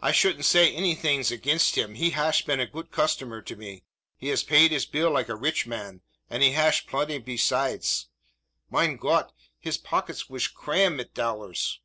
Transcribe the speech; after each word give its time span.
I 0.00 0.12
shouldn't 0.12 0.46
say 0.46 0.74
anythings 0.74 1.30
againsht 1.30 1.74
him. 1.74 1.94
He 1.96 2.08
hash 2.12 2.42
been 2.46 2.58
a 2.58 2.64
goot 2.66 2.90
cushtomer 2.90 3.44
to 3.44 3.54
me. 3.54 3.84
He 4.16 4.28
has 4.28 4.42
paid 4.42 4.70
his 4.70 4.86
bill 4.86 5.10
like 5.10 5.28
a 5.28 5.34
rich 5.36 5.66
man, 5.66 6.00
and 6.30 6.42
he 6.42 6.52
hash 6.52 6.86
plenty 6.86 7.20
peside. 7.20 7.84
Mein 8.70 8.96
Gott! 8.96 9.34
his 9.60 9.76
pockets 9.76 10.30
wash 10.30 10.48
cramm 10.54 10.96
mit 10.96 11.14
tollars!" 11.14 11.80